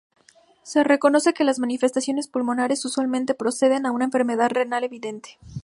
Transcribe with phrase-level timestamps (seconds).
[0.63, 5.37] Se reconoce que las manifestaciones pulmonares usualmente preceden a una enfermedad renal evidente.